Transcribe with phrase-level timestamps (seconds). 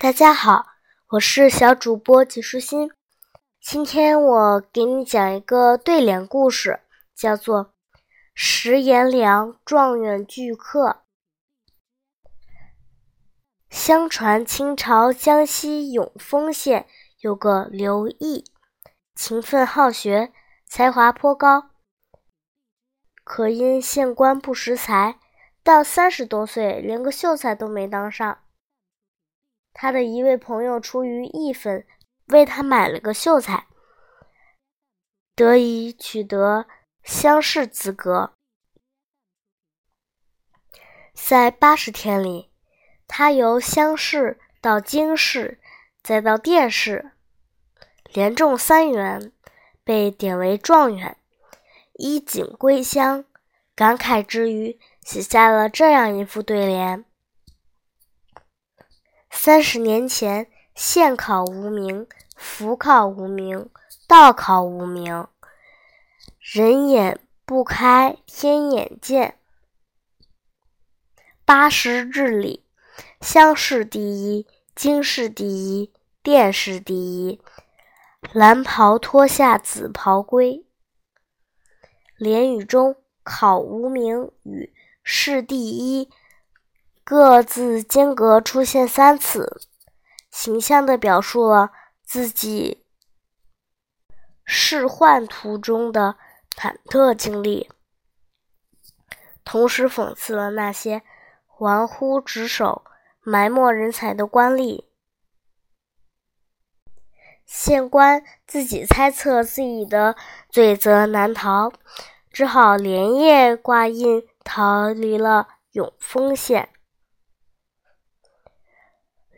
[0.00, 0.64] 大家好，
[1.08, 2.92] 我是小主播季舒心。
[3.60, 6.78] 今天我给你讲一个对联故事，
[7.16, 7.74] 叫做
[8.32, 11.02] “石颜良，状元拒客”。
[13.68, 16.86] 相传清朝江西永丰县
[17.18, 18.44] 有个刘毅，
[19.16, 20.32] 勤奋好学，
[20.64, 21.70] 才华颇高，
[23.24, 25.18] 可因县官不识才，
[25.64, 28.38] 到三十多岁连个秀才都没当上。
[29.80, 31.86] 他的一位朋友出于义愤，
[32.26, 33.68] 为他买了个秀才，
[35.36, 36.66] 得以取得
[37.04, 38.32] 乡试资格。
[41.14, 42.50] 在八十天里，
[43.06, 45.60] 他由乡试到京试，
[46.02, 47.12] 再到殿试，
[48.12, 49.30] 连中三元，
[49.84, 51.16] 被点为状元。
[51.92, 53.24] 衣锦归乡，
[53.76, 57.04] 感慨之余，写下了这样一副对联。
[59.48, 63.70] 三十年前，县考无名，府考无名，
[64.06, 65.26] 道考无名。
[66.38, 69.38] 人眼不开，天眼见。
[71.46, 72.66] 八十日里，
[73.22, 77.40] 乡试第一，京试第一，殿试第一。
[78.34, 80.66] 蓝袍脱下紫袍归。
[82.18, 86.10] 连语中“考无名”与“试第一”。
[87.10, 89.62] 各自间隔出现三次，
[90.30, 91.70] 形象地表述了
[92.04, 92.84] 自己
[94.44, 96.16] 仕宦途中的
[96.54, 97.70] 忐忑经历，
[99.42, 101.02] 同时讽刺了那些
[101.56, 102.84] 玩忽职守、
[103.22, 104.84] 埋没人才的官吏。
[107.46, 110.14] 县官自己猜测自己的
[110.50, 111.72] 罪责难逃，
[112.30, 116.68] 只好连夜挂印逃离了永丰县。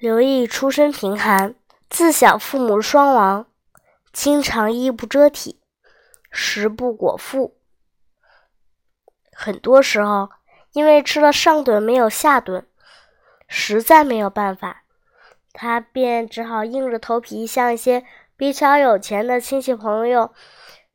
[0.00, 1.54] 刘毅出身贫寒，
[1.90, 3.46] 自小父母双亡，
[4.14, 5.60] 经常衣不遮体，
[6.30, 7.58] 食不果腹。
[9.30, 10.30] 很多时候，
[10.72, 12.66] 因为吃了上顿没有下顿，
[13.46, 14.84] 实在没有办法，
[15.52, 18.02] 他便只好硬着头皮向一些
[18.38, 20.32] 比较有钱的亲戚朋友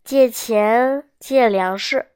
[0.03, 2.07] 借钱借粮食。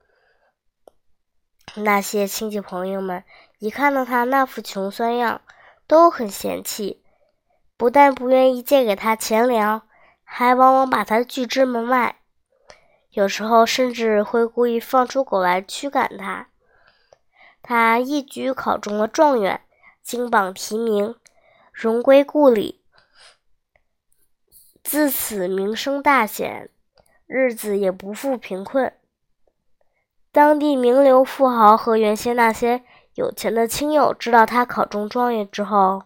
[1.76, 3.24] 那些亲戚朋友们
[3.60, 5.42] 一看到他那副穷酸样，
[5.90, 7.02] 都很嫌弃，
[7.76, 9.88] 不但不愿意借给他钱粮，
[10.24, 12.18] 还往往把他拒之门外。
[13.10, 16.50] 有时候甚至会故意放出狗来驱赶他。
[17.64, 19.62] 他一举考中了状元，
[20.04, 21.16] 金榜题名，
[21.74, 22.84] 荣归故里，
[24.84, 26.70] 自此名声大显，
[27.26, 28.94] 日子也不复贫困。
[30.32, 32.84] 当地名流富豪和原先那些。
[33.16, 36.04] 有钱的亲友知道他考中状元之后，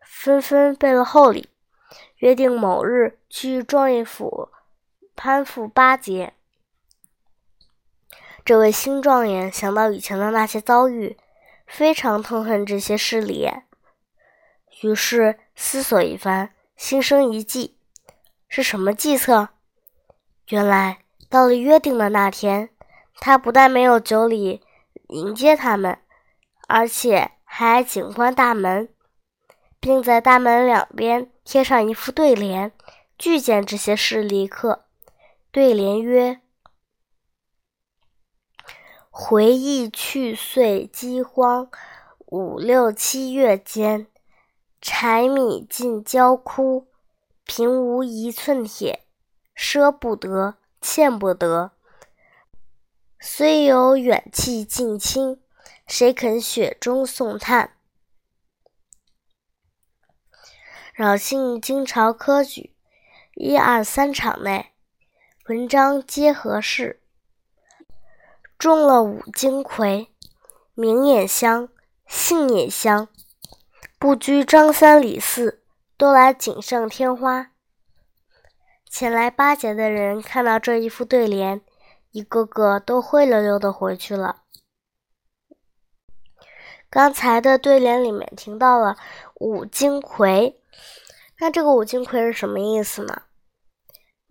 [0.00, 1.48] 纷纷备了厚礼，
[2.16, 4.48] 约定某日去状元府
[5.14, 6.34] 攀附巴结。
[8.44, 11.16] 这位新状元想到以前的那些遭遇，
[11.66, 13.48] 非常痛恨这些势力，
[14.82, 17.76] 于是思索一番，心生一计。
[18.48, 19.48] 是什么计策？
[20.48, 20.98] 原来
[21.28, 22.70] 到了约定的那天，
[23.16, 24.62] 他不但没有酒礼
[25.08, 25.98] 迎接他们。
[26.66, 28.88] 而且还紧关大门，
[29.78, 32.72] 并在大门两边贴上一副对联，
[33.18, 34.86] 拒见这些势利客。
[35.50, 36.40] 对联曰
[39.08, 41.70] ：“回忆去岁饥荒，
[42.26, 44.08] 五六七月间，
[44.80, 46.88] 柴米尽焦枯，
[47.44, 49.04] 贫无一寸铁，
[49.56, 51.70] 赊不得，欠不得，
[53.20, 55.40] 虽有远戚近亲。”
[55.86, 57.70] 谁肯雪中送炭？
[60.94, 62.74] 扰幸金朝科举
[63.34, 64.72] 一二三场内，
[65.46, 67.02] 文章皆合适，
[68.56, 70.08] 中了五金魁，
[70.72, 71.68] 名也香，
[72.06, 73.08] 姓也香，
[73.98, 75.62] 不拘张三李四，
[75.96, 77.50] 都来锦上添花。
[78.88, 81.60] 前来巴结的人看到这一副对联，
[82.12, 84.43] 一个个都灰溜溜的回去了。
[86.94, 88.96] 刚才的对联里面听到了
[89.40, 90.62] 五金魁，
[91.40, 93.22] 那这个五金魁是什么意思呢？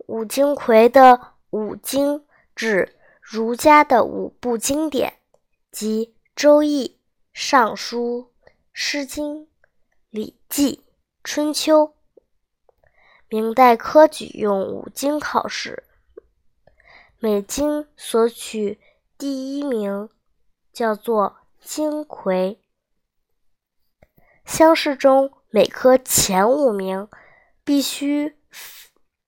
[0.06, 2.24] 五金魁的五经
[2.54, 5.18] 指儒家的五部经典，
[5.70, 6.86] 即《周易》
[7.34, 8.32] 《尚书》
[8.72, 9.40] 《诗经》
[10.08, 10.76] 《礼记》
[11.22, 11.88] 《春秋》。
[13.28, 15.84] 明代科举用五经考试，
[17.18, 18.80] 每经所取
[19.18, 20.08] 第一名，
[20.72, 21.43] 叫做。
[21.64, 22.60] 金魁，
[24.44, 27.08] 乡试中每科前五名
[27.64, 28.36] 必须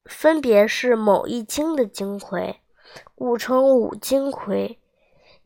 [0.05, 2.61] 分别是某一经的金魁，
[3.15, 4.79] 故称五金魁，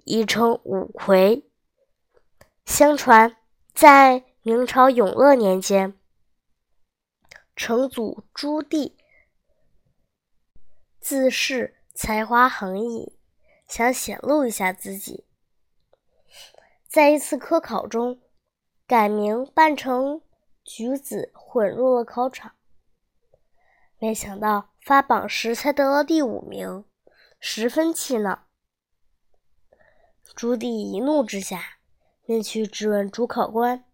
[0.05, 1.49] 亦称五魁。
[2.67, 3.37] 相传，
[3.73, 5.97] 在明朝永乐年间，
[7.55, 8.95] 成祖朱棣
[11.01, 13.17] 自恃才华横溢，
[13.69, 15.25] 想显露一下自己，
[16.91, 18.21] 在一次科考中
[18.85, 20.23] 改名扮成
[20.65, 22.57] 举子混入了考场，
[23.99, 26.85] 没想到发榜时才得了第五名，
[27.39, 28.47] 十分气恼。
[30.35, 31.77] 朱棣一怒之下。
[32.23, 33.85] 便去质问主考官，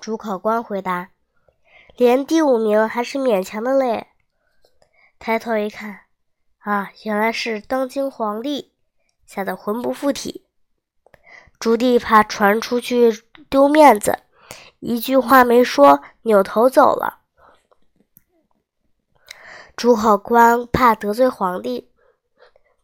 [0.00, 1.12] 主考官回答
[1.96, 4.08] ：“连第五名还是勉强的嘞。”
[5.18, 6.00] 抬头一看，
[6.58, 8.74] 啊，原来是当今皇帝，
[9.24, 10.45] 吓得魂不附体。
[11.58, 14.18] 朱棣怕传出去丢面子，
[14.80, 17.20] 一句话没说，扭头走了。
[19.74, 21.90] 主考官怕得罪皇帝，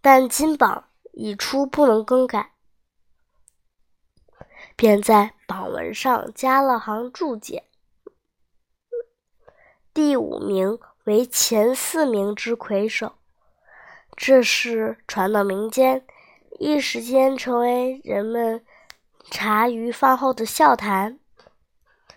[0.00, 2.52] 但金榜已出，不能更改。
[4.76, 7.64] 便在榜文上加了行注解
[9.92, 13.14] ：“第五名为前四名之魁首。”
[14.16, 16.06] 这事传到民间，
[16.58, 18.64] 一时间成为人们
[19.31, 21.19] 茶余饭后的笑谈。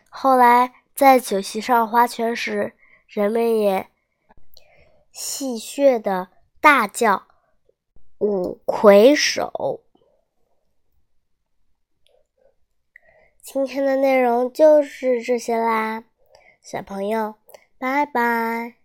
[0.10, 2.74] 后来在酒席上划拳时，
[3.08, 3.90] 人们也
[5.12, 6.30] 戏谑的
[6.62, 7.28] 大叫
[8.20, 9.84] ：“五魁首。”
[13.42, 16.06] 今天的内容就是这些啦，
[16.62, 17.36] 小朋友，
[17.78, 18.85] 拜拜。